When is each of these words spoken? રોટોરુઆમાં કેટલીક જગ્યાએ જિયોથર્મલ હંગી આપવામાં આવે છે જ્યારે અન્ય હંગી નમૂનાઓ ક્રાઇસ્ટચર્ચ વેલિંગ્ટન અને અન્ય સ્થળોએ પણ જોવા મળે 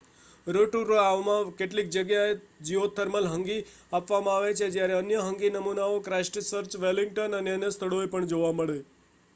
રોટોરુઆમાં 0.47 1.51
કેટલીક 1.55 1.91
જગ્યાએ 1.91 2.31
જિયોથર્મલ 2.63 3.27
હંગી 3.27 3.59
આપવામાં 3.93 4.37
આવે 4.37 4.55
છે 4.55 4.71
જ્યારે 4.71 4.97
અન્ય 4.97 5.21
હંગી 5.21 5.53
નમૂનાઓ 5.53 6.01
ક્રાઇસ્ટચર્ચ 6.03 6.81
વેલિંગ્ટન 6.81 7.39
અને 7.39 7.53
અન્ય 7.53 7.71
સ્થળોએ 7.71 8.11
પણ 8.11 8.31
જોવા 8.31 8.53
મળે 8.55 8.79